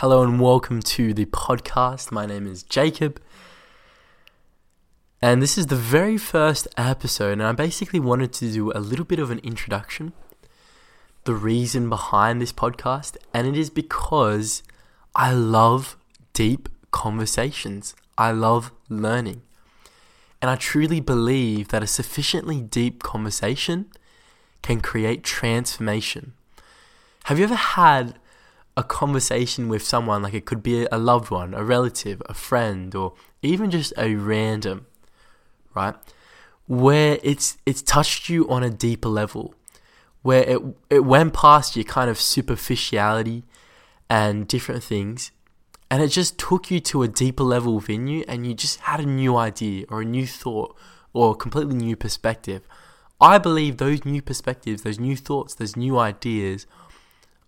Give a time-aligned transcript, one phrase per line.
[0.00, 2.12] Hello and welcome to the podcast.
[2.12, 3.20] My name is Jacob.
[5.20, 9.04] And this is the very first episode, and I basically wanted to do a little
[9.04, 10.12] bit of an introduction,
[11.24, 14.62] the reason behind this podcast, and it is because
[15.16, 15.96] I love
[16.32, 17.96] deep conversations.
[18.16, 19.42] I love learning.
[20.40, 23.86] And I truly believe that a sufficiently deep conversation
[24.62, 26.34] can create transformation.
[27.24, 28.14] Have you ever had
[28.78, 32.94] a conversation with someone, like it could be a loved one, a relative, a friend,
[32.94, 34.86] or even just a random,
[35.74, 35.96] right?
[36.68, 39.52] Where it's it's touched you on a deeper level,
[40.22, 40.60] where it
[40.90, 43.42] it went past your kind of superficiality
[44.08, 45.32] and different things,
[45.90, 49.00] and it just took you to a deeper level within you, and you just had
[49.00, 50.76] a new idea or a new thought
[51.12, 52.62] or a completely new perspective.
[53.20, 56.68] I believe those new perspectives, those new thoughts, those new ideas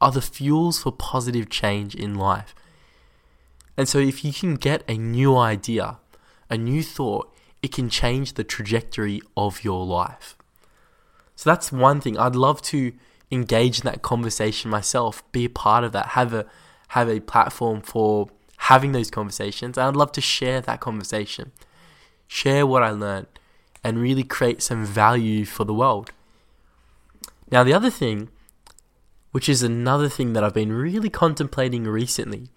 [0.00, 2.54] are the fuels for positive change in life.
[3.76, 5.98] And so, if you can get a new idea,
[6.48, 10.36] a new thought, it can change the trajectory of your life.
[11.34, 12.18] So, that's one thing.
[12.18, 12.92] I'd love to
[13.30, 16.46] engage in that conversation myself, be a part of that, have a,
[16.88, 19.76] have a platform for having those conversations.
[19.76, 21.52] And I'd love to share that conversation,
[22.26, 23.26] share what I learned,
[23.84, 26.12] and really create some value for the world.
[27.50, 28.30] Now, the other thing
[29.36, 32.48] which is another thing that I've been really contemplating recently,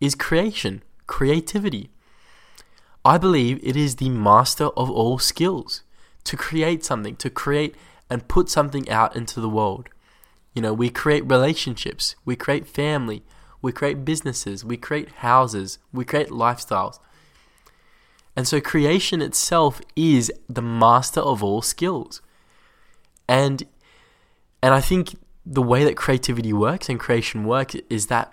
[0.00, 1.90] is creation, creativity.
[3.04, 5.82] I believe it is the master of all skills
[6.22, 7.74] to create something, to create
[8.08, 9.88] and put something out into the world.
[10.54, 13.24] You know, we create relationships, we create family,
[13.60, 17.00] we create businesses, we create houses, we create lifestyles.
[18.36, 22.22] And so creation itself is the master of all skills.
[23.26, 23.64] And
[24.62, 28.32] and I think the way that creativity works and creation works is that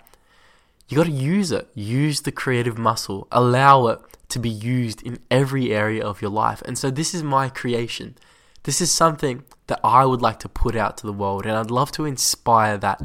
[0.88, 1.68] you got to use it.
[1.74, 3.28] Use the creative muscle.
[3.30, 6.62] Allow it to be used in every area of your life.
[6.64, 8.16] And so this is my creation.
[8.64, 11.70] This is something that I would like to put out to the world and I'd
[11.70, 13.00] love to inspire that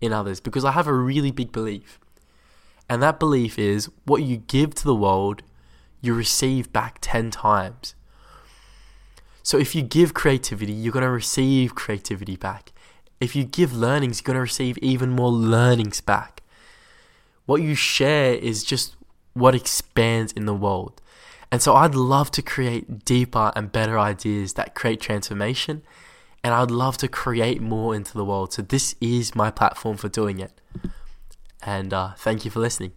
[0.00, 1.98] in others because I have a really big belief.
[2.88, 5.42] And that belief is what you give to the world,
[6.00, 7.94] you receive back 10 times.
[9.42, 12.72] So if you give creativity, you're going to receive creativity back.
[13.20, 16.42] If you give learnings, you're going to receive even more learnings back.
[17.46, 18.96] What you share is just
[19.34, 21.00] what expands in the world.
[21.52, 25.82] And so I'd love to create deeper and better ideas that create transformation.
[26.42, 28.52] And I'd love to create more into the world.
[28.52, 30.52] So this is my platform for doing it.
[31.62, 32.92] And uh, thank you for listening.